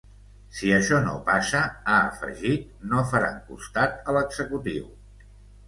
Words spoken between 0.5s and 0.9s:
Si